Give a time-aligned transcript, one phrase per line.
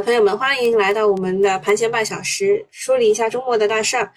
[0.00, 4.12] 朋友们，欢迎来到我们的盘前半小时，梳理一下周末的大事儿。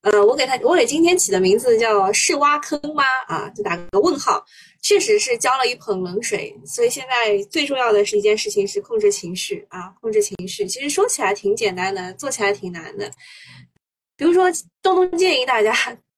[0.00, 4.44] 呃，我给他，我给今天起的名字叫“是挖坑吗？”啊，就打个问号。
[4.80, 10.64] 确实是浇了一盆冷水，所以现在最重要的是一件事情是控制情绪啊，控制情绪。
[10.66, 13.10] 其实说起来挺简单的，做起来挺难的。
[14.16, 14.44] 比如说，
[14.80, 15.74] 东东建议大家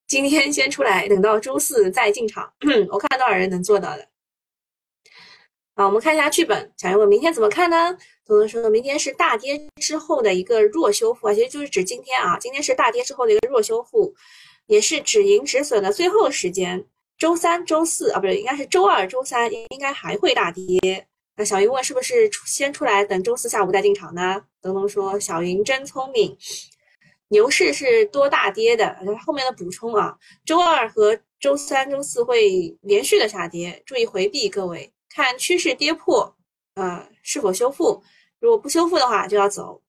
[0.07, 2.53] 今天先出来，等到周四再进场。
[2.93, 4.07] 我看多少人能做到的。
[5.75, 6.71] 好，我们看一下剧本。
[6.77, 7.97] 小友问明天怎么看呢？
[8.29, 14.15] 东东说明天是大跌之后的一个弱修复啊，其实就是指今天啊，今天是大跌之后的一个弱修复，
[14.67, 16.85] 也是止盈止损的最后时间。
[17.17, 21.07] 周三、周四啊，不对，应该是周二、周三应该还会大跌。
[21.37, 24.45] 那小云问是不是先出来等周四下午再进场呢？
[24.61, 26.37] 东东说小云真聪明，
[27.29, 28.95] 牛市是多大跌的。
[29.25, 34.93] 后面的补充啊，周二和周三、周四会连续的下跌，注意回避各位。
[35.09, 36.37] 看趋势跌破，
[36.75, 38.03] 呃，是否修复？
[38.41, 39.83] 如果不修复的话，就要走。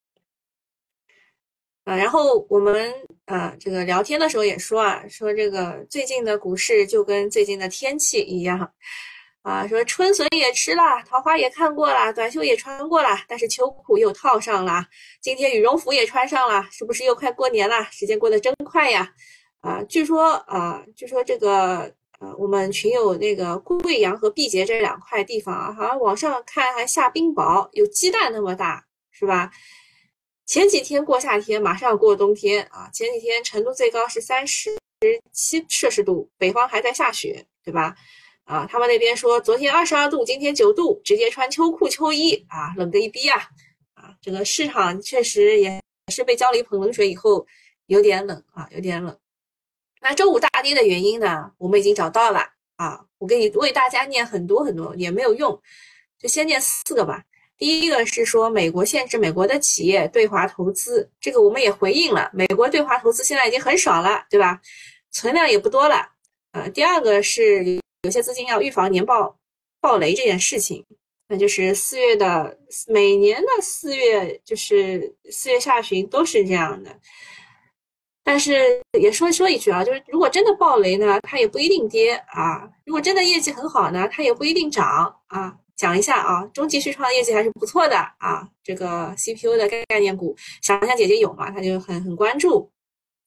[1.85, 2.93] 啊，然后我们
[3.25, 8.71] 啊这个聊天的时候也说啊，说这个最近的股市就跟最近的天气一样，
[9.41, 14.85] 啊，说春笋也吃了，桃花也看过了，短袖也穿过了，但是秋裤又套上了，
[15.21, 17.83] 今天羽绒服也穿上了，是不是又快过年了？
[17.91, 19.11] 时间过得真快呀！
[19.61, 21.91] 啊，据说啊，据说这个。
[22.19, 29.51] 呃，我们群有那个贵阳和毕节这两块地方啊，好像网上看还下冰雹，有鸡蛋那么大，是吧？
[30.45, 32.89] 前几天过夏天，马上要过冬天啊！
[32.91, 34.71] 前几天成都最高是三十
[35.31, 37.95] 七摄氏度，北方还在下雪，对吧？
[38.45, 43.39] 啊，他们那边说昨天二十二度，今天九度，直接穿秋裤秋衣啊，冷得一逼啊！
[43.93, 45.79] 啊，这个市场确实也
[46.11, 47.45] 是被浇了一盆冷水以后，
[47.85, 49.15] 有点冷啊，有点冷。
[50.01, 51.51] 那周五大跌的原因呢？
[51.57, 52.39] 我们已经找到了
[52.77, 53.05] 啊！
[53.17, 55.61] 我给你为大家念很多很多也没有用，
[56.17, 57.23] 就先念四个吧。
[57.57, 62.29] 第一个是说美国限制美国的企业对华投资，这个我们也回应了。
[62.33, 64.61] 美国对华投资现在已经很少了，对吧？
[65.11, 66.07] 存量也不多了。
[66.53, 69.37] 呃，第二个是有些资金要预防年报
[69.81, 70.85] 暴雷这件事情，
[71.27, 72.57] 那就是四月的
[72.87, 76.97] 每年的四月，就是四月下旬都是这样的。
[78.29, 84.85] 但是也说说一句啊，就是如果真的暴雷呢，它也不一定跌啊；如果真的业绩很好呢，它也不一定涨
[85.29, 85.55] 啊。
[85.75, 88.47] 讲一下啊，中际旭创的业绩还是不错的啊。
[88.63, 91.49] 这个 CPU 的概念股，想想姐姐有吗？
[91.49, 92.71] 她就很很关注。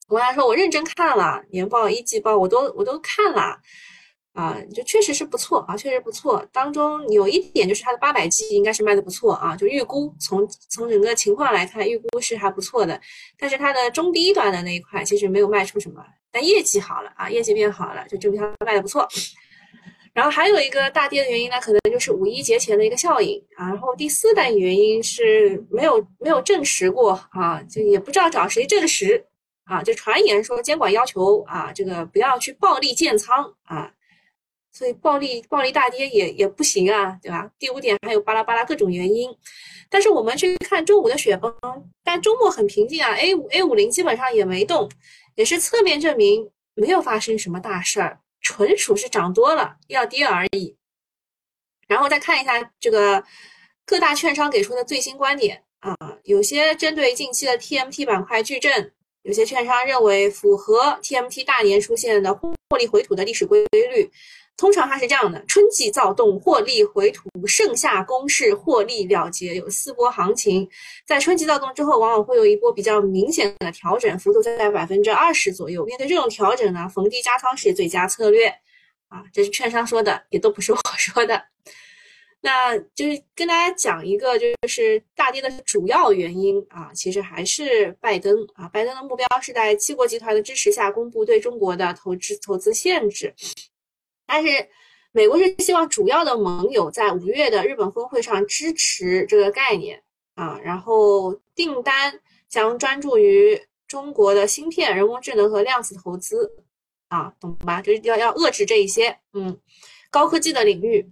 [0.09, 3.59] 我跟她说，我认真看了年报、一季报，我都我都看了。
[4.33, 6.43] 啊，就确实是不错啊，确实不错。
[6.53, 12.99] 当中有一点就是它的八百 G 应该是卖的不错啊，就预估从从整个情况来看，预估是还不错的。
[13.39, 19.07] 但是它的中低端的那一块其实没有卖出什么，但业绩好了啊，业绩变好了，就证明它卖的不错。
[20.15, 23.43] 然后还有一个大跌的原因呢，可能就是五一节前的一个效应。
[23.57, 29.25] 然后第四大原因是没有没有证实过啊，就也不知道找谁证实
[29.65, 33.93] 啊，就传言说监管要求啊，这个不要去暴力建仓啊。
[34.73, 37.51] 所以暴力暴力大跌也也不行啊，对吧？
[37.59, 39.31] 第五点还有巴拉巴拉各种原因，
[39.91, 41.55] 但是我们去看周五的雪崩，
[42.03, 44.91] 但周末很平静啊，A 五 A 五零基本上也没动，
[45.35, 50.75] 也是侧面证明没有发生什么大事儿，纯属是涨多了要跌而已。
[51.87, 53.23] 然后再看一下这个
[53.85, 55.95] 各大券商给出的最新观点啊，
[56.25, 58.91] 有些针对近期的 TMT 板块矩阵，
[59.23, 64.11] 有些券商认为符合 TMT 大年出现的获利回吐的历史规律。
[64.57, 70.69] 通常它是这样的：春季躁动，获利回吐，盛夏攻势，获利了结，有四波行情。
[71.07, 75.85] 在春季躁动之后，往往会有一波比较明显的调整，幅度在百分之二十左右。
[75.85, 78.49] 面对这种调整呢，逢低加仓是最佳策略。
[79.09, 81.43] 啊，这是券商说的，也都不是我 说的。
[82.41, 88.67] 那就是跟大家讲一个，就是大跌的主要原因啊，其实还是拜登啊。
[88.69, 93.35] 拜登的目标是在七国集团的支持下，公布对中国的投资投资限制。
[94.35, 94.67] 但是，
[95.13, 100.03] 美国是希望主要的盟友在五月的日本峰会上支持这个概念
[100.37, 102.19] 啊，然后订单
[102.49, 106.51] 将专注于中国的芯片、人工智能和量子投资
[107.09, 107.83] 啊，懂吧？
[107.83, 109.55] 就是要要遏制这一些嗯
[110.11, 111.07] 高科技的领域，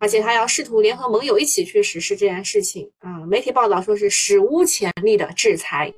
[0.00, 3.24] 而且他要试图联合盟友一起去实施这件事情啊。
[3.24, 5.94] 媒体报道说是史无前例的制裁。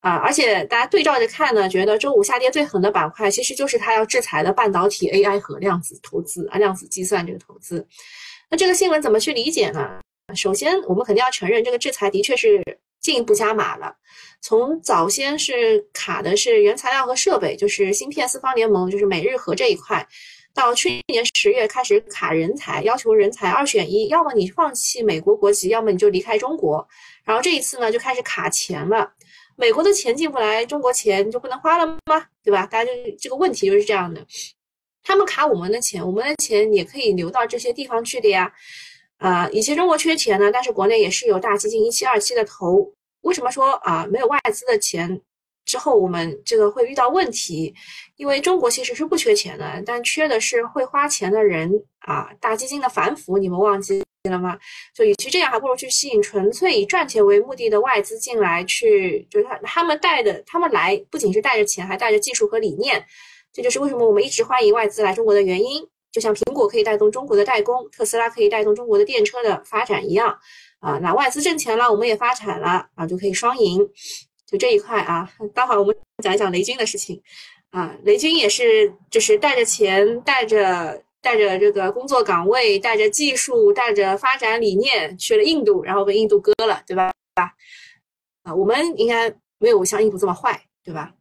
[0.00, 7.84] 啊，而且大家对照着看呢，觉得周五下跌最狠的板块，其实就是它要制裁的半导体、AI 和量子投资啊，量子计算这个投资。
[8.48, 10.00] 那这个新闻怎么去理解呢？
[10.36, 12.62] 首先，我们肯定要承认，这个制裁的确是
[13.00, 13.92] 进一步加码了。
[14.40, 20.06] 从早先是卡的是原材料和设备，就是芯片四方联盟，就是美日核这一块，
[20.54, 26.86] 到去年十月开始卡人才，要求人才二选一，要么你放弃美国国籍，要么你就离开中国。
[27.24, 29.10] 然后这一次呢，就开始卡钱了。
[29.58, 32.24] 美国的钱进不来，中国钱就不能花了吗？
[32.44, 32.64] 对吧？
[32.64, 34.24] 大家就这个问题就是这样的。
[35.02, 38.52] 他们卡我们的钱，我们的钱也可以流到这些地方去的呀。
[39.16, 42.88] 啊，以前中国缺钱呢，但是国内也是有大基金一期、二期的投。
[43.22, 45.20] 为什么说啊没有外资的钱
[45.64, 47.74] 之后我们这个会遇到问题？
[48.16, 51.68] 因为中国其实是不缺钱的，但缺的是会花钱的人
[51.98, 54.58] 啊，大基金的反腐，你们忘记了吗？
[54.94, 63.04] 就与其这样，还不如去吸引纯粹以赚钱为目的的外资进来，去就是他他们带的，他们来不仅是带着钱，还带着技术和理念。
[63.52, 65.86] 这就是为什么我们一直欢迎外资来中国的原因。
[66.10, 70.38] 就像苹果可以带动中国的代工，特斯拉可以带动中国的电车的发展一样。
[70.80, 73.86] 啊，那外资挣钱了，我们也发财了啊，就可以双赢。
[74.46, 77.20] 就这一块啊，待会儿我们讲一讲雷军的事情
[77.70, 77.94] 啊。
[78.04, 87.12] 雷军也是，就是带着钱，带着带着这个工作岗位，带着技术，带着发展理念去了印度，然后被印度割了，对吧？
[88.44, 91.12] 啊，我们应该没有像印度这么坏，对吧？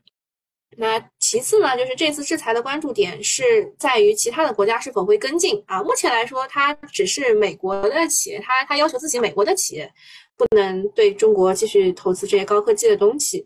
[0.78, 5.84] 那其次呢，就是这次制裁的关注点是在于其他的国家是否会跟进啊？
[5.84, 9.92] 目前来说，它只是美国的企业，它它要求自己美国的企业
[10.38, 13.46] 不能对中国继续投资这些高科技的东西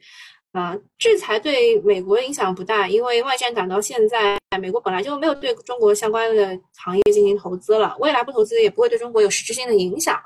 [0.51, 0.77] 啊。
[0.97, 10.19] 制裁对美国影响不大，因为外战打到现在，美国本来就没有对中国相关的行业进行投资了，未来不投资也不会对中国有实质性的影响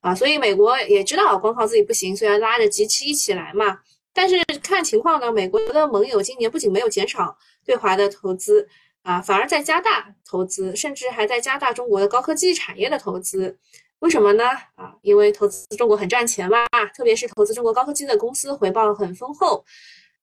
[0.00, 0.14] 啊。
[0.14, 3.78] 所以美国也知道光靠自己不行，所以拉着 G7 一起来嘛。
[4.12, 8.68] 但是看情况呢，美国的盟友今年不仅没有减少对华的投资
[9.02, 13.58] 啊，反而在加大投资，甚至还在加大中国的高科技产业的投资。
[14.00, 14.44] 为什么呢？
[14.74, 19.64] 啊，因为投资中国很赚钱嘛，特别是投资中国高科技的公司回报很丰厚。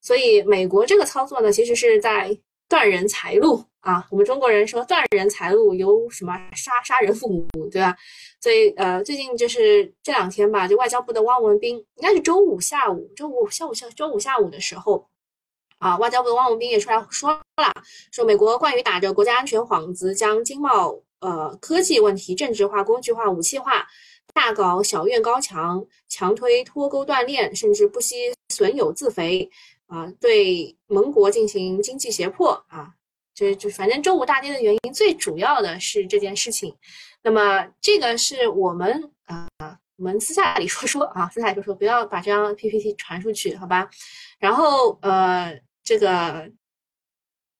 [0.01, 2.37] 所以美国这个操作呢，其实是在。
[2.69, 4.05] 断人财路啊！
[4.11, 7.95] 我们中国人说断人财路有什么杀杀人父母，对吧？
[8.41, 15.07] 所以呃，最近就是这两天吧，就外交部的汪文斌，应该是周五下午，周五下午下周五下午的时候
[15.79, 17.41] 啊，外交部的汪文斌也出来说了，
[18.11, 23.87] 说美国惯于打着国家安全幌子，将经贸呃科技问题政治化、工具化、武器化，
[24.33, 29.49] 大搞小院高墙，强推脱钩断链，甚至不惜损友自肥。
[29.87, 32.93] 啊，对盟国进行经济胁迫啊，
[33.33, 36.75] 就就反正周五大跌的原因，最主要的是这件事情。
[37.23, 39.47] 那么这个是我们啊，
[39.95, 43.89] 我们私下里说说啊，私下里说说，不要把这张 PPT 传出去，好吧？
[44.39, 46.51] 然后呃，这个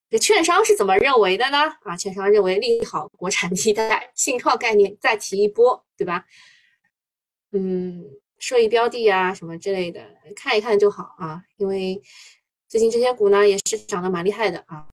[0.09, 1.57] 这券商是怎么认为的呢？
[1.81, 6.25] 啊，券商认为利好国产替代信创概念再提一波，对吧？
[7.51, 8.05] 嗯。
[8.39, 9.99] 受益标的啊，什么之类的，
[10.35, 11.41] 看一看就好啊。
[11.57, 11.99] 因为
[12.67, 14.85] 最近这些股呢也是涨得蛮厉害的啊。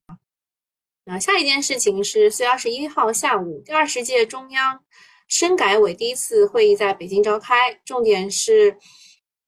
[1.04, 4.82] 那下一件事情是四月二十一号下午，第二十届中央
[5.28, 8.78] 深改委第一次会议在北京召开，重点是，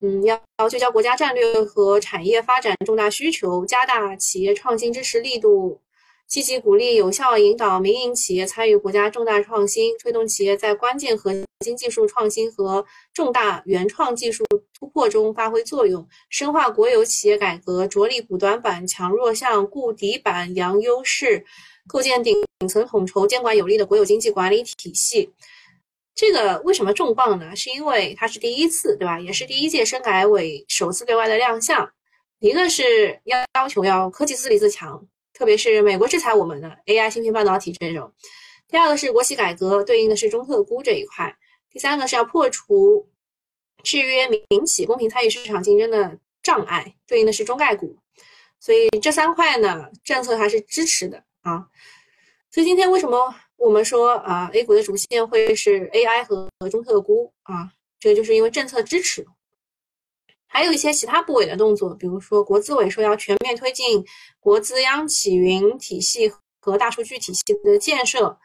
[0.07, 5.81] 嗯，要聚焦国家战略和产业发展重大需求，加大企业创新支持力度。
[6.29, 11.33] 积极鼓励、有效引导民营企业参与国家重大创新，推动企业在关键核
[11.65, 14.45] 心技术创新和重大原创技术
[14.79, 21.45] 突破中发挥作用，深化国有企业改革，着力补短板、强弱项、固底板、扬优势，
[21.89, 22.37] 构建顶
[22.69, 25.31] 层统筹、监管有力的国有经济管理体系。
[26.17, 27.55] 这个为什么重磅呢？
[27.55, 29.21] 是因为它是第一次，对吧？
[29.21, 31.89] 也是第一届深改委首次对外的亮相。
[32.41, 35.07] 一个是要要求要科技自立自强。
[35.33, 38.11] 特别是美国制裁我们的 AI 芯片半导体这种，
[38.67, 41.37] 第二个是国企改革，对应的是中特估这一块，
[41.71, 43.07] 第三个是要破除
[43.83, 47.99] 制约民企公平参与市场竞争的障碍，对应的是中概股。
[48.59, 51.67] 所以这三块呢，政策还是支持的啊。
[52.51, 57.71] 所以今天为什么我们说啊，A 股的主线会是 AI 和中特估啊？
[57.99, 59.27] 这个就是因为政策支持。
[60.47, 64.05] 还有一些其他部委的动作，比如说国资委说要全面推进
[64.39, 68.39] 国资央企云体系和大数据体系的建设，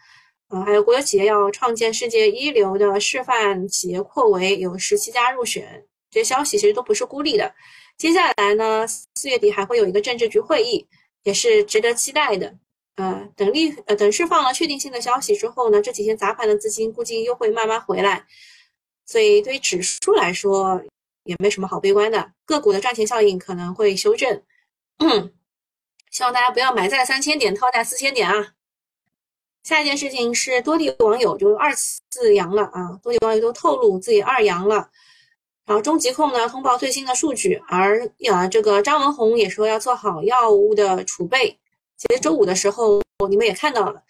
[0.48, 7.54] 啊，还有国有企业要创建世界一流的示范企业扩围，有十七家入选，这些消息其实都不是孤立的。
[7.98, 10.88] 接下来呢，四月底还会有一个政治局会议，
[11.24, 12.58] 也是值得期待的。
[12.96, 18.26] 呃，等利呃等释放了确定性的消息之后呢，这几天砸盘的资金估计又会慢慢回来，
[19.06, 20.82] 所以对于指数来说。
[21.24, 24.42] 也没什么好悲观的，个股的赚钱效应可能会修正，
[26.10, 28.56] 希望大家不要买在三千点套在四千点啊。
[29.62, 34.90] 下一件事情是多地网友就二次阳了啊，多地网友都透露自己二阳了，
[35.68, 41.61] 然后中疾控呢通报最新的数据，而啊这个张文宏也说要做好药物的储备。
[42.02, 44.04] 其实周五的时候你们也看到了，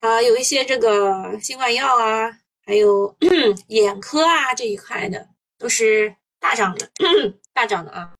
[0.00, 3.16] 啊，有一些这个新冠药啊，还有
[3.68, 6.90] 眼科啊这一块的都是大涨的，
[7.54, 8.12] 大涨的啊。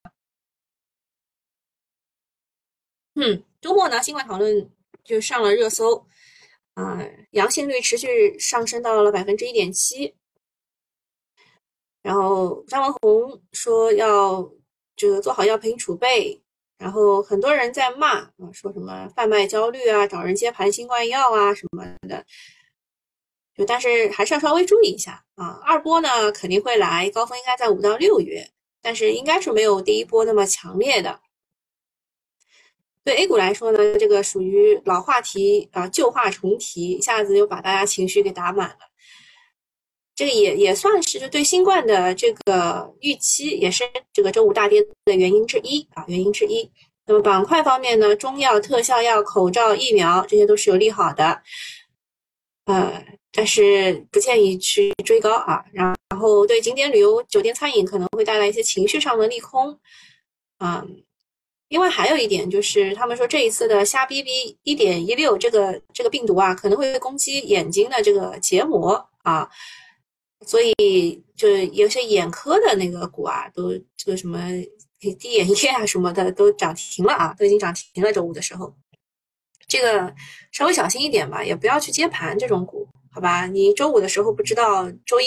[3.16, 4.70] 嗯，周末呢，新冠讨论
[5.02, 6.06] 就上了热搜，
[6.74, 10.14] 啊，阳性率持续上升到了百分之一点七。
[12.00, 14.48] 然后张文宏说要
[14.94, 16.43] 这个做好药品储备，
[16.85, 22.23] 然后很多人在骂啊，说什么贩卖焦虑啊，找人接盘新冠药啊什么的，
[23.57, 25.59] 就但是还是要稍微注意一下啊。
[25.64, 28.47] 二波呢肯定会来，高峰应该在五到六月，
[28.83, 31.19] 但是应该是没有第一波那么强烈的。
[33.03, 38.76] 对 A 股来说呢，这个属于老话题啊，旧话重提，一下子又把大家情绪给打满了。
[40.14, 46.71] 这个也也算是就对新冠的这个预期，也是这个周五大跌的原因之一啊，原因之一。
[47.06, 51.42] 那么板块方面呢，中药、特效药、口罩、疫苗这些都是有利好的，
[52.66, 55.64] 呃，但是不建议去追高啊。
[55.73, 59.78] 然后对景点旅游、酒店、餐饮可能会带来一些情绪上的利空，
[60.59, 61.02] 嗯。
[61.71, 68.92] 另外还有一点就是，他们说这一次的虾 BB 一点一六这个这个病毒啊，可能会攻击眼睛的这个结膜
[69.23, 69.49] 啊，
[70.46, 74.38] 所以就有些眼科的那个股啊，都这个什么
[75.18, 78.12] 滴眼液啊什么的都涨停了啊，都已经涨停了。
[78.12, 78.74] 周五的时候，
[79.66, 80.14] 这个
[80.52, 83.46] 稍微小心一点吧，也不要去接盘这种股，好吧？
[83.46, 85.26] 你周五的时候不知道，周一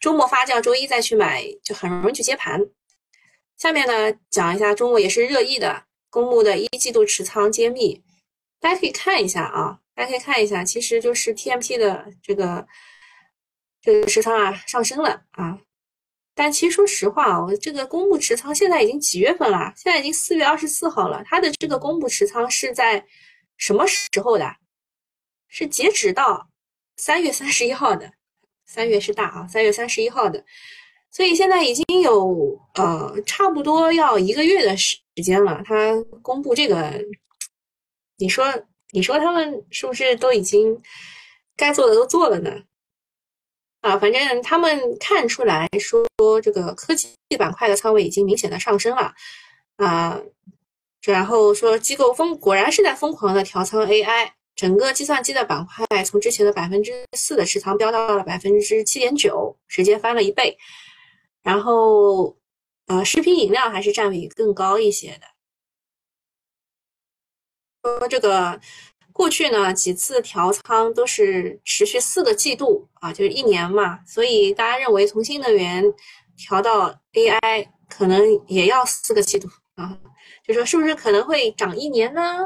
[0.00, 2.60] 周末发酵，周一再去买，就很容易去接盘。
[3.56, 8.02] 下面呢，讲一下中国也是热议的公募的一季度持仓揭秘，
[8.60, 12.66] 大家可以看一下啊，大家可以看一下，其实就是 TMT 的这个
[13.84, 15.58] 这个持仓啊上升了啊，
[16.34, 19.74] 但其实说实话啊，我这个公募持仓现在已经几月份了？
[19.76, 23.04] 现在已经四月二十四号了，它的这个公募持仓是在
[23.58, 24.56] 什么时候的？
[25.48, 26.48] 是截止到
[26.96, 28.10] 三月三十一号的，
[28.64, 30.42] 三月是大啊，三月三十一号的。
[31.10, 36.98] 所以现在已经有呃差不多要一个月的时间了，他公布这个，
[38.16, 38.46] 你说
[38.92, 40.80] 你说他们是不是都已经
[41.54, 42.50] 该做的都做了呢？
[43.84, 46.06] 啊，反正他们看出来说
[46.40, 47.06] 这个科技
[47.38, 49.12] 板块的仓位已经明显的上升了
[49.76, 50.18] 啊，
[51.02, 60.56] 然后说机构疯果然是在疯狂的调仓 AI，整个计算机的板块从之前的百分之四的持仓飙到了百分之七点九，直接翻了一倍。
[61.42, 62.34] 然后，
[62.86, 65.26] 呃，食品饮料还是占比更高一些的。
[67.82, 68.58] 说这个
[69.14, 75.84] 过去呢几次调仓都是持续四个季度啊，就是一年嘛，所以大家认为从新能源
[76.36, 79.96] 调到 AI 可能也要四个季度啊，
[80.44, 82.40] 就说是不是可能会涨一年呢？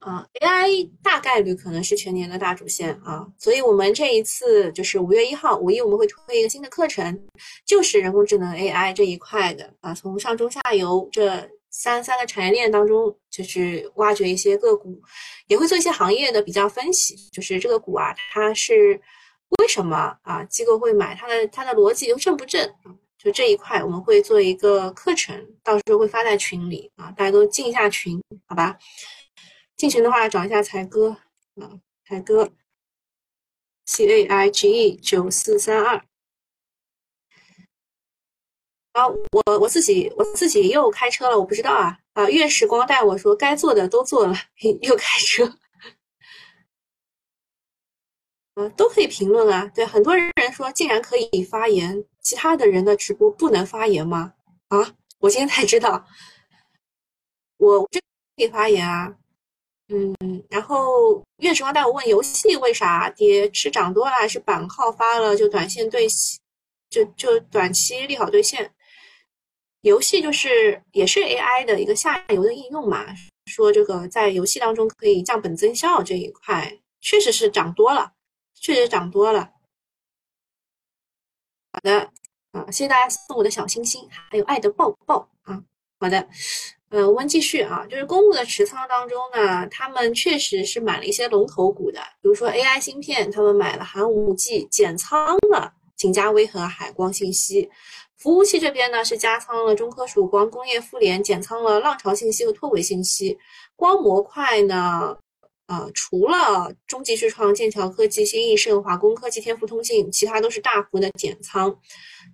[0.00, 7.18] 啊，AI 大概率可能是全年的大主线啊，所以我们这一次就是五月一号，五一我们会推一个新的课程，
[7.66, 15.00] 就是人工智能 AI 这一块的啊，从上中下游这三三个产业链当中，就是挖掘一些个股，
[15.46, 19.00] 也会做一些行业的比较分析，就是这个股啊，它是
[19.58, 22.68] 为什么啊机构会买，它的它的逻辑正不正？
[23.16, 28.78] 就这一块我们会做一个课程，到时候会发在群里啊，大家都进一下群，好吧？
[29.76, 31.10] 进群的话，找一下才哥
[31.56, 32.50] 啊，才哥
[33.86, 36.02] ，C A I G E 九四三二。
[38.92, 42.28] 啊，我我自己我自己又开车了，我不知道啊啊！
[42.28, 44.34] 月时光带我说该做的都做了，
[44.82, 45.44] 又开车。
[48.54, 49.70] 啊，都可以评论啊。
[49.74, 54.34] 对，很多人说竟然可以发言，其他的人的直播不能发言吗？
[54.68, 56.04] 啊，我今天才知道，
[57.58, 58.00] 我这
[58.36, 59.14] 可以发言啊。
[59.88, 60.14] 嗯，
[60.48, 63.48] 然后月时光带我问游戏为啥跌？
[63.52, 66.06] 是涨多了还是版号发了就短线兑
[66.88, 68.72] 就就短期利好兑现？
[69.82, 73.06] 游戏就是也是 AI 的一个下游的应用嘛，
[73.46, 78.12] 说这个在游戏当中可以降本增效这一块确实是涨多了，
[78.54, 79.50] 确实涨多了。
[81.72, 82.10] 好的，
[82.52, 85.62] 啊，谢谢大家送我的小心心，还有爱的抱抱啊，
[85.98, 86.28] 好的。
[86.90, 97.70] 呃，我们继续啊，就是公募的持仓当中呢，他们确实是买了一些龙头股的，比如说 AI 芯片，他们买了寒武纪，减仓了景嘉微和海光信息。
[98.20, 103.38] 服务器这边呢是加仓了中科曙光、工业富联，减仓了浪潮信息和拓维信息。
[103.74, 105.16] 光模块呢，
[105.68, 111.74] 呃，除了中极视创、剑桥科技、新易盛、华工科技、天赋通信，其他都是大幅的减仓。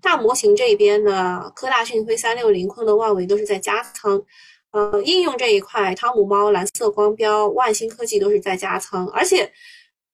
[0.03, 4.21] 大模型这边呢，科大讯飞、三六零、昆仑万维都是在加仓。
[4.73, 9.51] 呃，应用这一块，汤姆猫、蓝色光标、万兴科技都是在加仓，而且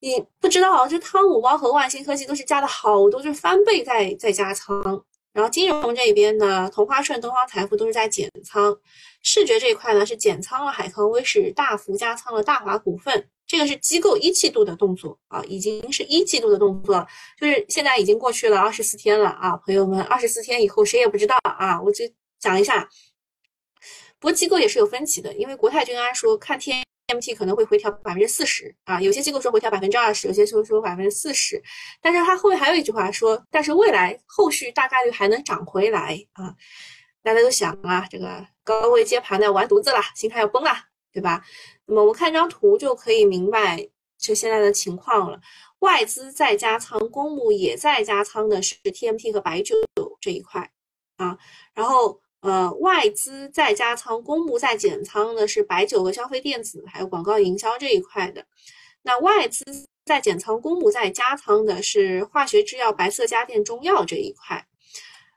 [0.00, 5.02] 你不知道，这汤姆猫和万兴科技都是加的好多，就是翻倍在在加仓。
[5.32, 8.76] 然后金融这边呢，同花顺、东方财富都是在减仓。
[9.22, 13.28] 视觉这一块呢是减仓了海康威视，大幅加仓了大华股份。
[13.46, 17.06] 这个是机构一季度的动作啊，已经是一季度的动作了，
[17.38, 22.04] 就是现在已经过去了二十四天了啊，朋友们，二十四天以后谁也不知道啊，我就
[22.38, 22.88] 讲一下。
[24.18, 26.82] 不过机构也是有分歧的，因为国泰君安说看天
[27.12, 31.62] M T 可能会回调百分之四十啊，有些机构说回调百分之二十，有些机构说百分之四十，
[32.00, 36.54] 但是它后面还有一句话说，但是未来后续大概率还能涨回来啊。
[37.22, 40.70] 大家都想啊，这个高位接盘的完犊子了，心态要崩了，
[41.12, 41.44] 对吧？
[41.86, 43.86] 那么我们看张图就可以明白
[44.18, 45.38] 这现在的情况了。
[45.80, 49.76] 外资在加仓，公募也在加仓的是 TMT 和白酒
[50.20, 50.70] 这一块
[51.18, 51.36] 啊，
[51.74, 52.21] 然后。
[52.42, 58.44] 呃，外资在加仓，公募在减仓的是白酒和消费电子，还有广告营销这一块的。
[59.02, 59.64] 那外资
[60.04, 64.66] 在减仓，公募在加仓的是化学制药、白色家电、中药这一块。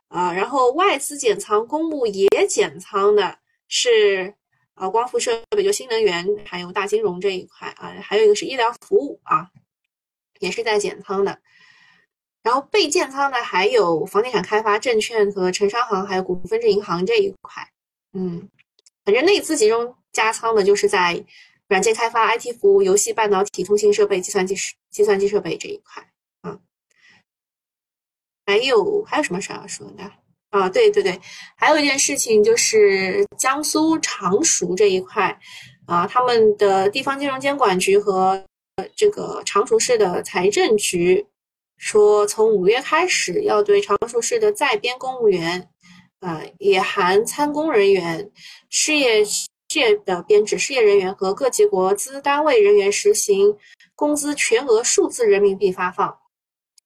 [0.07, 4.33] 啊，然后外资减仓，公募也减仓的是
[4.73, 9.49] 啊，光伏设备、就新能源，还有大金融这一块啊，还有一个是医疗服务啊，
[10.39, 11.39] 也是在减仓的。
[12.45, 17.67] 然后被建仓的还有房地产开发、证券和城商行，还有股份制银行这一块。
[18.13, 18.47] 嗯，
[19.03, 21.25] 反正内资集中加仓的就是在
[21.67, 26.07] 软件开发、IT 服务、游戏、半导体、通信设备、计算机设计算机设备这一块。
[26.41, 26.59] 啊，
[28.45, 30.03] 还有还有什么事要说的？
[30.51, 31.19] 啊，对对对，
[31.57, 35.35] 还有一件事情就是江苏常熟这一块
[35.87, 38.45] 啊，他们的地方金融监管局和
[38.95, 41.25] 这个常熟市的财政局。
[41.77, 45.69] 说从五月开始，要对常熟市的在编公务员，
[46.21, 48.31] 呃，也含参公人员、
[48.69, 53.55] 事业事业的编制事业人员和各级国资单位人员实行
[53.95, 56.17] 工资全额数字人民币发放。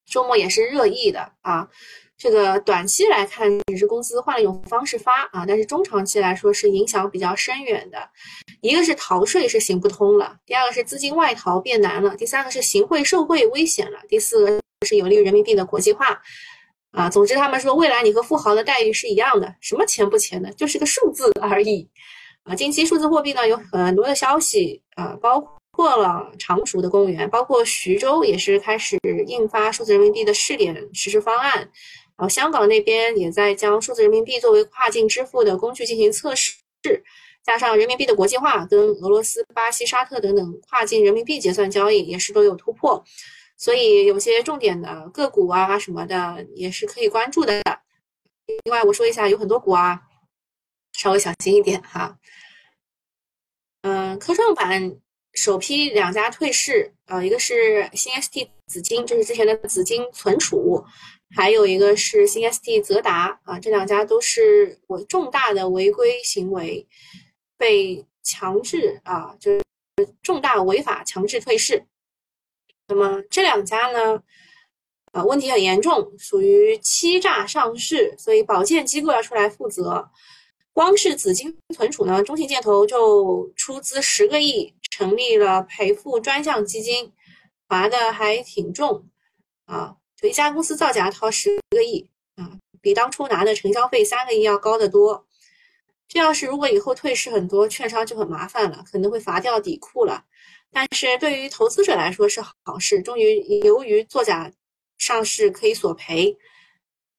[0.05, 1.67] 周末也是热议的啊。
[2.17, 8.09] 这个短期来看只是工资换了一种方式发啊，但是中长期来说是影响比较深远的。
[8.59, 14.58] 一个是逃税是行不通了，第二个是资金外逃变难了，第三个是行贿受贿危险了，第四个。
[14.85, 16.21] 是有利于人民币的国际化，
[16.91, 21.85] 啊，总之他们说未来你和富豪的待遇是一样的，什么钱不钱的，就是个数字而已，
[22.43, 31.69] 啊，近期数字货币呢有很多的消息，啊，包括了常熟的公务员，包括徐州也是开始印发数字人民币的试点实施方案，然
[32.19, 36.53] 后香港那边也在将数字人民币作为跨境支付的工具进行测试，
[37.43, 43.03] 加上人民币的国际化，跟俄罗斯、巴西、沙特等等跨境人民币结算交易也是都有突破。
[43.59, 47.61] 所以有些重点的个股啊什么的也是可以关注的。
[48.63, 50.01] 另外我说一下，有很多股啊，
[50.93, 52.17] 稍微小心一点哈。
[53.81, 54.97] 嗯，科创板
[55.33, 60.83] 首批两家退市，呃，一个是新 ST 紫金，这是之前的紫金存储，
[61.35, 66.87] 还有一个是新 ST 泽达啊，这两家都是我重大的违规行为，
[67.57, 69.61] 被强制啊，就是
[70.23, 71.83] 重大违法强制退市。
[72.89, 74.21] 那么这两家呢，
[75.11, 80.09] 啊，问题很严重，属于欺诈上市，所以保荐机构要出来负责。
[80.73, 87.11] 光是紫金存储呢，中信建投就出资十个亿成立了赔付专项基金，
[87.67, 89.05] 罚的还挺重
[89.65, 95.27] 啊，就一家公司造假掏十个亿啊，比当初拿的承销费三个亿要高得多。
[96.07, 100.25] 这要是如果以后退市很多，券商就很麻烦了，可能会罚掉底库了。
[100.71, 104.51] 但是对于投资者来说是好事，终于由于作假
[104.97, 106.37] 上市可以索赔。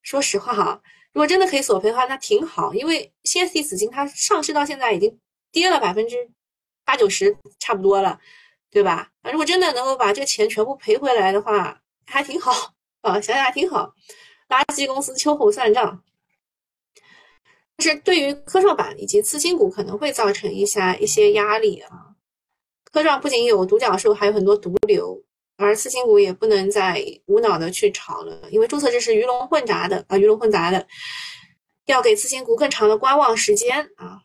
[0.03, 0.81] 说实话哈，
[1.13, 5.19] 如果真的可以索赔的话，那挺好，因为新 ST 紫金它上市到现在已经
[5.51, 6.17] 跌了百分之
[6.85, 8.19] 八九十，差不多了，
[8.71, 9.11] 对吧？
[9.23, 13.93] 啊，如果真的能够把这个钱全部赔回来的话，还挺好啊，想想还挺好。
[14.49, 16.03] 垃圾公司秋后算账，
[17.77, 22.10] 但是对于科创板以及次新股可能会造成一下一些压力啊。
[22.93, 25.23] 科创不仅有独角兽，还有很多毒瘤，
[25.57, 30.87] 而次新股也不能再无脑的去炒了，因为注册制是鱼龙混杂的啊，鱼龙混杂的，
[31.87, 34.23] 要给次新股更长的观望时间啊。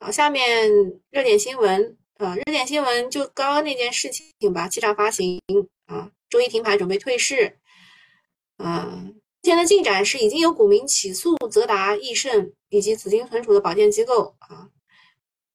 [0.00, 0.70] 好，下面
[1.10, 5.40] 热点新闻啊，热点新闻就刚刚那件事情吧，欺诈发行
[5.86, 7.58] 啊，周一停牌准备退市，
[8.56, 14.68] 啊，目前的进展是已经有股民起诉泽达、易盛以及紫金存储的保荐机构啊。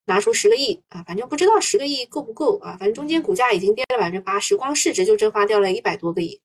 [0.06, 6.42] 拿出十个亿啊，反正不知道十个亿够不够啊，反正中间股价已经跌了百分之八十，光市值就蒸发掉了一百多个亿。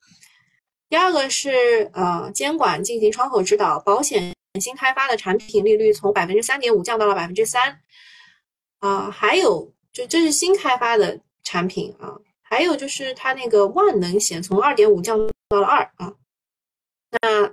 [0.89, 7.81] 第二个是呃，监管进行窗口指导，保险新开发的产品利率从百分之三点五降到了百分之三，
[8.79, 15.19] 啊，还有就这是新开发的产品啊，还有就是它那个万能险从二点五降
[15.49, 16.15] 到了二啊，
[17.23, 17.53] 那。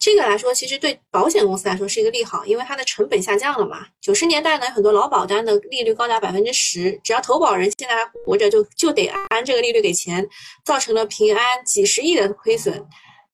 [0.00, 3.86] 这个来说，其实对保险公司来说是一个利好，因为它的成本下降了嘛。
[4.00, 10.26] 九十年代呢，很多老保单的利率高达百分之十，只要投保人现在还活着，就就得按这个利率给钱，
[10.64, 12.82] 造成了平安几十亿的亏损。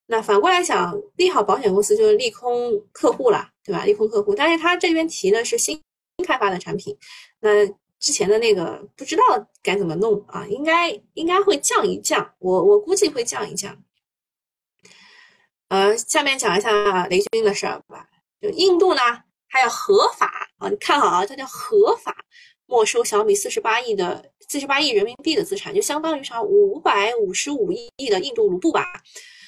[0.06, 3.84] 那反过来想，利好保险公司就是利空客户了，对吧？
[3.84, 4.34] 利空客户。
[4.34, 5.80] 但是他这边提的是新
[6.18, 6.96] 新开发的产品，
[7.38, 7.64] 那
[8.00, 9.22] 之前的那个不知道
[9.62, 10.44] 该怎么弄啊？
[10.48, 13.72] 应该应该会降一降，我我估计会降一降。
[15.68, 18.06] 呃，下面讲一下雷军的事儿吧。
[18.40, 19.00] 就印度呢，
[19.48, 22.14] 还要合法啊，你看好啊，它叫合法
[22.66, 28.84] 没收小米四十八亿的四十八亿人民币的资产，就相当于啥五百五十五亿的印度卢布吧。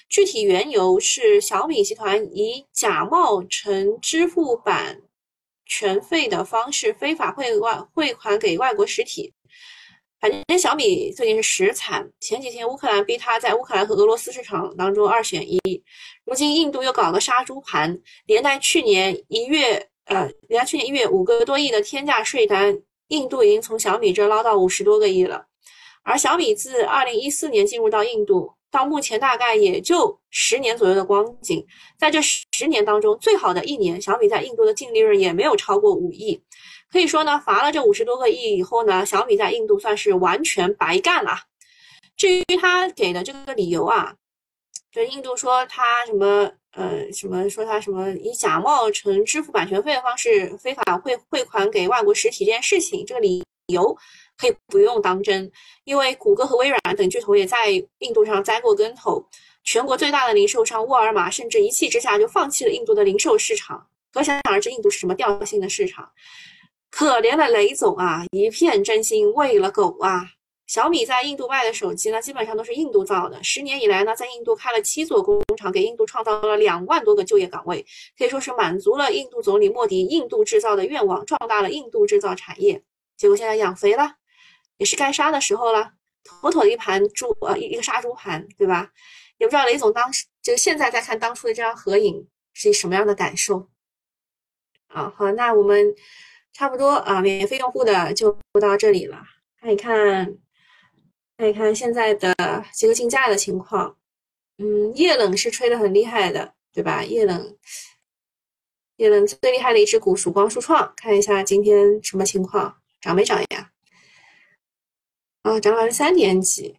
[0.09, 5.03] 具体缘由是小米集团以假冒成支付版
[5.67, 9.35] 权费的方式，非法汇外汇款给外国实体。
[10.21, 15.61] 反正小米最近是实惨，前几天乌克兰逼他在乌克兰和俄罗斯市场当中二选一，
[16.25, 22.77] 如今印度又搞个杀猪盘，连带去年一月，呃，连带去年一月五个多亿的天价税单，
[23.09, 25.47] 印度已经从小米这捞到五十多个亿了。
[26.03, 31.65] 而小米自二零一四年进入到印度，到目前大概也就十年左右的光景，
[31.97, 36.43] 在这十年当中，最好的一年，小米在印度的净利润也没有超过五亿。
[36.91, 41.39] 可以说呢，罚了这五十多个亿以后呢，小米在印度算是完全白干了。
[42.17, 44.15] 至于他给的这个理由啊，
[44.91, 53.97] 就印度说他什么呃什么说他什么以假冒成支付版权费的方式非法汇汇款给外国实体这件事情，这个理由
[54.37, 55.51] 可以不用当真，
[55.85, 59.25] 因为谷歌和微软等巨头也在印度上栽过跟头。
[59.63, 66.11] 全国最大的零售商沃尔玛甚至一气之下就放弃了印度的零售市场，可想而知印度是什么调性的市场。
[66.91, 70.31] 可怜的雷总啊，一片真心喂了狗啊！
[70.67, 73.43] 小米在印度卖的手机呢，基本上都是印度造的。
[73.43, 77.87] 十年以来呢，在印度开了七座工厂，给印度创造了两万多个就业岗位，
[78.19, 82.83] 可以说是满足了印度总理莫迪“印度制造”的愿望，壮大了印度制造产业。
[83.17, 84.17] 结果现在养肥了，
[84.77, 88.91] 也是该杀的时候了，妥妥的一盘猪，呃，一个杀猪盘，对吧？
[89.39, 93.69] 也不知道雷总当时就现在再看当初的这张合影是什么样的感受
[94.89, 95.13] 啊？
[95.17, 95.95] 好，那我们。
[96.59, 99.23] 差不多啊，免费用户的就到这里了。
[99.61, 100.37] 看一看，
[101.37, 102.35] 看一看现在的
[102.73, 103.97] 几个竞价的情况。
[104.57, 107.05] 嗯，液冷是吹的很厉害的，对吧？
[107.05, 107.57] 液冷，
[108.97, 113.71] 液冷最厉害的一只股曙光数创，看一下今天什么情况，涨没涨呀？
[115.43, 116.77] 啊，涨了百分之三点几。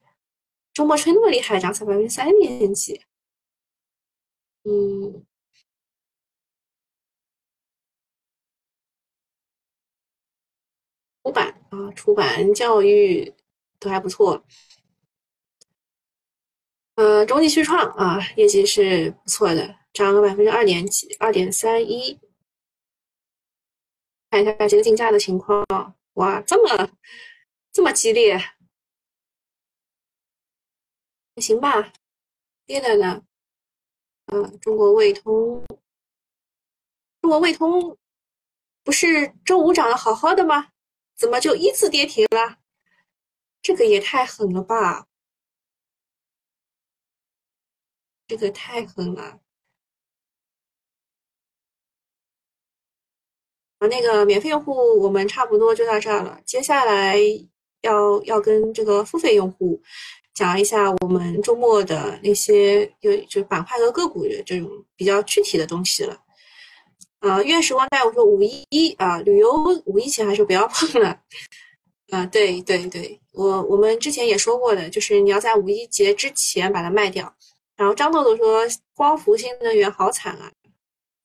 [0.73, 3.01] 周末吹那么厉害，涨才百分之三点几。
[4.65, 5.25] 嗯。
[11.23, 13.33] 出版啊，出版教育
[13.79, 14.43] 都还不错。
[16.95, 22.19] 呃，中际旭创啊，业绩是不错的，涨了百分之二点几，二点三一。
[24.29, 25.65] 看一下这个竞价的情况，
[26.13, 26.89] 哇，这么
[27.71, 28.37] 这么激烈，
[31.35, 31.93] 还行吧？
[32.65, 33.23] 跌的呢？
[34.27, 35.65] 嗯，中国卫通，
[37.21, 37.97] 中国卫通
[38.83, 40.69] 不是周五涨得好好的吗？
[41.19, 42.59] 怎么就一次跌停了？
[43.61, 45.05] 这个也太狠了吧！
[48.25, 49.41] 这个太狠了。
[53.79, 56.41] 啊，那个免费用户我们差不多就到这儿了。
[56.45, 57.17] 接下来
[57.81, 59.81] 要要跟这个付费用户
[60.33, 66.23] 讲一下我们周末的那些就就板块和个股的这种比较具体的东西了。
[67.19, 69.53] 啊，愿时光带我说五一啊，旅游
[69.85, 71.21] 五一前还是不要碰了。
[72.11, 77.33] 啊，对对对，我我们之前也说过的，就是你要在五一节之前把它卖掉。
[77.75, 78.63] 然后张豆豆说
[78.95, 80.51] 光伏新能源好惨啊，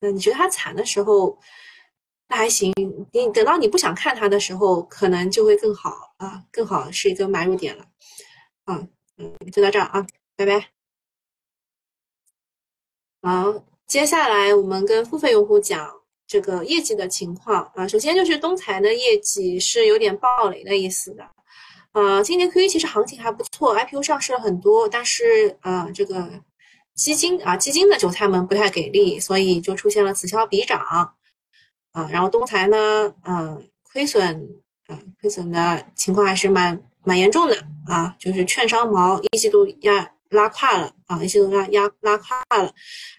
[0.01, 1.39] 那你觉得它惨的时候，
[2.29, 2.73] 那还行，
[3.13, 7.85] 你等到你不想看它的时候，可能就会更好啊，更好是一个买入点了。
[8.65, 10.69] 啊，嗯，就到这儿啊，拜拜。
[13.23, 13.74] 好。
[13.87, 15.91] 接下来我们跟付费用户讲
[16.27, 17.71] 这个业绩的情况。
[17.75, 21.25] 啊，首先就是东财的业绩是有点暴雷的意思的，
[21.93, 26.29] 呃，今年 Q 一其实行情还不错，IPO 上市了很多，但是呃，这个
[26.95, 31.15] 基金啊，基金的韭菜们不太给力，所以就出现了此消彼长。
[31.93, 34.49] 啊，然后东财呢，嗯，亏损，
[34.89, 37.57] 嗯，亏损的情况还是蛮蛮严重的。
[37.87, 42.73] 啊，就是券商毛一季度压拉胯了啊，一季度拉压拉胯了。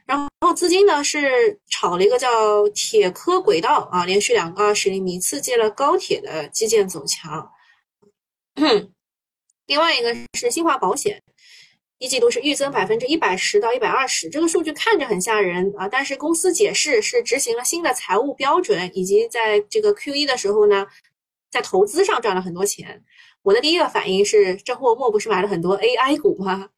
[0.06, 7.52] 然后资金呢是炒了一个叫铁科轨道啊，连续两个二十厘米，刺激了高铁的基建走强。
[9.66, 11.22] 另外一个是新华保险，
[11.98, 20.86] 一季度是预增百分之一百十到一百二十，这个数据看着很吓人啊，但是公司解释是执行了新的财务标准，以及在这个 Q 一的时候呢，
[21.50, 23.04] 在投资上赚了很多钱。
[23.42, 26.70] 我的第一个反应是，这货莫不是买了很多 AI 股吗？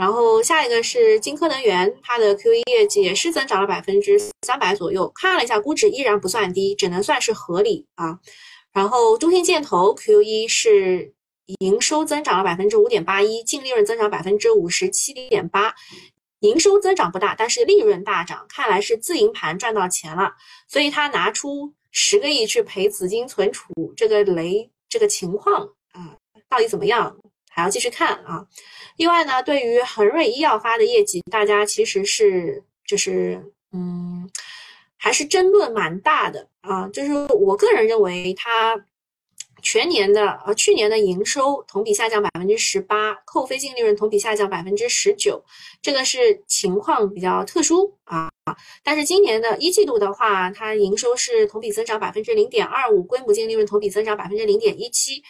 [0.00, 8.18] 然后下一个是金科能源，它的 Q1 业绩也是增长了百分之三百左右，看了一下估值依然不算低，只能算是合理啊。
[8.72, 11.12] 然后中信建投 Q1 是
[11.58, 15.74] 营收增长了百分之五点八一，净利润增长百分之五十七点八，
[16.38, 20.32] 营收增长不大，但是利润大涨，看来是自营盘赚到钱了，
[20.66, 26.16] 所以他拿出十个亿去赔紫金存储，这个雷这个情况啊，
[26.48, 27.14] 到底怎么样？
[27.60, 28.46] 还要继续看啊。
[28.96, 33.42] 另外呢，对于恒瑞医药发的业绩，大家其实是就是
[33.72, 34.28] 嗯，
[34.96, 36.88] 还是争论蛮大的啊。
[36.88, 38.84] 就是我个人认为，它
[39.62, 45.42] 全年的呃去年的营收同比下降百分之十八，扣非净利润同比下降百分之十九，
[45.80, 48.30] 这个是情况比较特殊啊。
[48.82, 55.22] 但是今年的一季度的话，它营收是同比增长百分之零点二五，规模净利润同比增长百分之零点一七。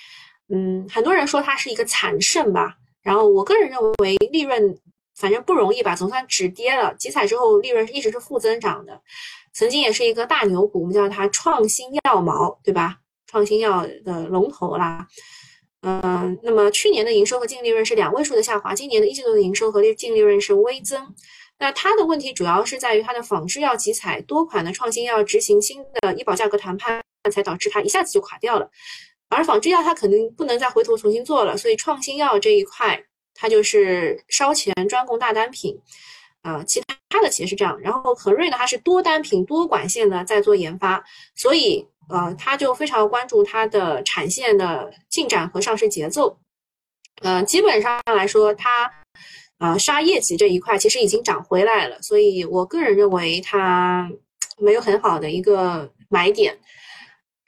[0.53, 4.79] 嗯，很多人说它是一个惨胜吧，然后我个人认为利润
[5.17, 6.93] 反正不容易吧，总算止跌了。
[6.95, 9.01] 集采之后利润一直是负增长的，
[9.53, 12.97] 曾经也是一个大牛股，我们叫它创新药毛，对吧？
[13.27, 15.07] 创新药的龙头啦。
[15.83, 21.15] 嗯，那么去年的营收和净利润是两位数的下滑，今年的一季度的营收和净利润是微增。
[21.59, 28.69] 那它的问题主要是在于它的仿制药集采多款的创新药执行新的医保价格谈判，才导致它一下子就垮掉了。
[29.31, 33.01] 而仿制药它肯定不能再回头重新做了，所以创新药这一块
[33.35, 35.81] 它就是烧钱专供大单品，
[36.43, 37.79] 啊，其他的企业是这样。
[37.81, 41.03] 然后恒瑞呢，它是多单品多管线的在做研发，
[41.37, 46.37] 所以呃，它就非常关注它的产线的进展和上市节奏。
[47.23, 48.91] 呃，基本上来说，它
[49.59, 54.11] 啊杀业绩这一块其实已经涨回来了，所以我个人认为它
[54.59, 56.59] 没有很好的一个买点。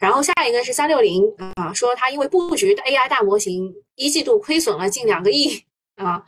[0.03, 1.23] 然后下一个是三六零
[1.55, 6.25] 啊，说它因为布局的 AI 大模型，一季度亏损了近两个亿啊，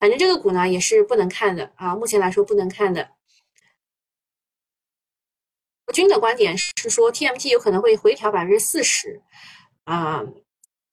[0.00, 3.10] 反正这个股呢也是不能看的啊，目前来说不能看的。
[5.92, 9.20] 君的观点是说 TMT 有可能会回调百分之四十
[9.84, 10.24] 啊，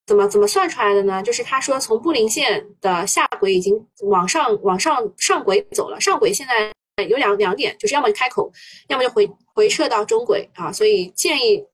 [0.05, 1.23] 怎么怎么算出来的呢？
[1.23, 8.51] 就是他说从布林线的下轨已经往上往上上轨走了，上轨现在有两两点，就是要么开口，
[8.89, 11.65] 要么就回回撤到中轨啊，所以建议。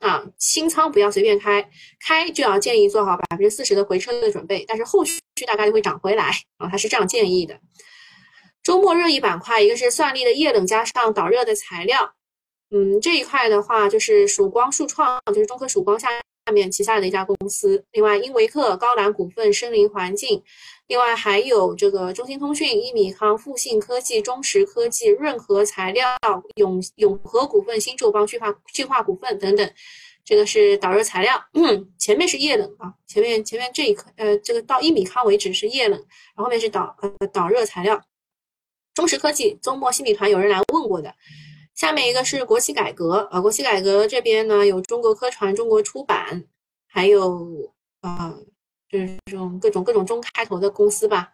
[0.00, 7.60] 啊，新仓不要随便开，开就要建议做好百分之四十的回撤的准备，但是后续大概率会涨回来啊，他是这样建议的。
[8.62, 12.14] 周末热议板块，一个是算力的液冷加上导热的材料，
[12.70, 16.08] 嗯，这一块的话就是曙光数创，就是中科曙光下
[16.52, 20.42] 面旗下的一家公司，另外英维克、高兰股份、森林环境。
[20.88, 26.08] 另外还有这个中兴通讯、一米康、富信科技、中石科技、润和材料、
[26.56, 29.72] 永永和股份、新宙邦巨化巨化股份等等，
[30.24, 31.40] 这个是导热材料。
[31.96, 38.02] 前面是液冷啊，前面前面这一颗呃，这个到一米康为止是液冷，然后后面是导呃导热材料。
[38.92, 41.14] 中石科技周末新米团有人来问过的，
[41.80, 46.44] 下面一个是国企改革啊，国企改革这边呢有中国科传、中国出版，
[46.86, 48.36] 还有啊。
[48.90, 51.32] 就是这种各种各种中开头的公司吧，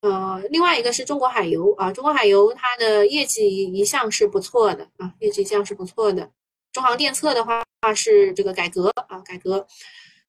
[0.00, 6.28] 呃，另外一个是中国海油啊，中国海油它的业绩一向是不错的啊，业绩一向是不错的。
[6.72, 7.62] 中航电测的话
[7.94, 9.64] 是这个改革啊，改革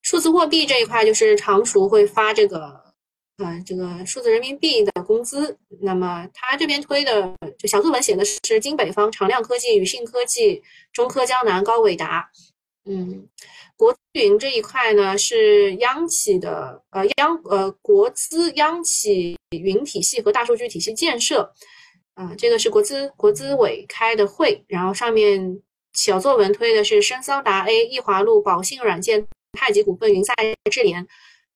[0.04, 2.85] 数字货币这一块就是常熟会发这个
[3.38, 10.62] 呃这个数字人民币的工资，那么他这边推的就小作文写的是京北方、长亮科技、宇信科技、
[10.94, 12.30] 中科江南、高伟达，
[12.86, 13.28] 嗯。
[13.78, 21.54] 国资云这一块呢，是央企的，呃，央呃国资央企云体系和大数据体系建设，
[22.14, 25.60] 啊，这个是国资国资委开的会，然后上面
[25.92, 30.34] 小作文推的是深桑达 A、易华路、宝信软件、太极股份、云赛
[30.72, 31.06] 智联，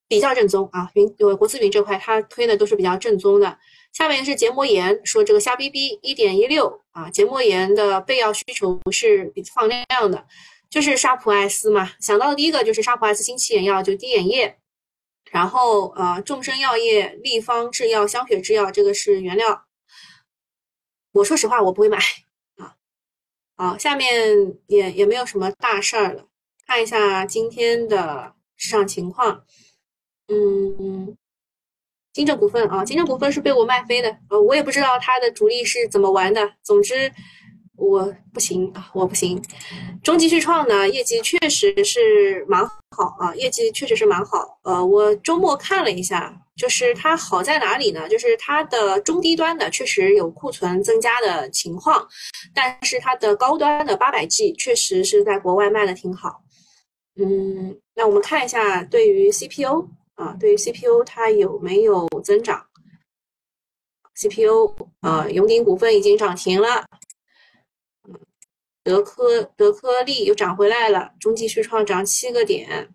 [0.09, 3.57] 比较正宗啊，云呃国资云这块它推的都是比较正宗的。
[3.93, 10.27] 下面是结膜炎，说这个瞎逼逼一点一六啊，结膜炎的备药需求是比放量的。
[10.69, 14.57] 就是沙普爱思嘛，想到的第一个就是沙普爱思新期眼药，就滴眼液，
[15.31, 19.65] 然后呃众生药业、立方制药、香雪制药，这个是原料。
[21.11, 21.97] 我说实话，我不会买
[22.57, 22.75] 啊。
[23.57, 26.27] 好，下面也也没有什么大事儿了，
[26.67, 29.43] 看一下今天的市场情况。
[30.29, 31.15] 嗯，
[32.13, 36.51] 金正股份啊，金正股份是被我卖飞的，呃，我也不知道它的主力是怎么玩的。
[36.63, 37.11] 总之
[37.75, 39.41] 我不行啊，我不行。
[40.03, 42.65] 中极旭创呢，业绩确实是蛮
[42.95, 44.59] 好啊，业绩确实是蛮好。
[44.63, 48.07] 呃，我周末看了一下，就是它好在哪里呢？
[48.09, 52.07] 就是它的中低端的确实有库存增加的情况，
[52.53, 56.43] 但是它的高端的八百 G 确实是在国外卖的挺好。
[57.15, 59.87] 嗯，那我们看一下对于 CPU
[60.19, 62.69] 啊，对于 CPU 它有没有增长
[64.15, 66.85] ？CPU 啊，永鼎股份已经涨停了，
[68.83, 72.93] 德科德科力又涨回来了，中继续创涨七个点，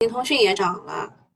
[0.00, 1.28] 新通讯也涨了，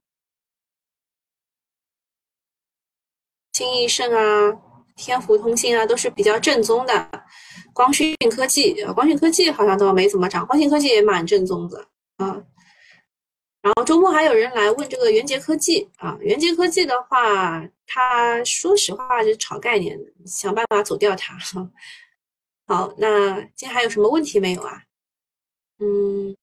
[3.52, 7.24] 新易盛啊，天湖通信啊，都是比较正宗的。
[7.72, 12.42] 光讯科技，光讯科技好像都没怎么涨，光讯科技也蛮正宗的啊。
[13.62, 21.38] 然后周末还有人来问这个元杰科技啊，元杰科技的话，他说实话是炒概念，想办法走掉它。
[22.66, 24.82] 好，那今天还有什么问题没有啊？
[25.78, 26.36] 嗯，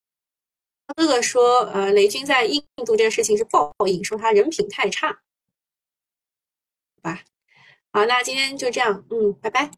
[0.95, 5.19] 哥哥说，呃，雷军在印度这个事情是报应，说他人品太差，
[7.01, 7.21] 吧？
[7.91, 9.71] 好，那今天就这样，嗯，拜拜。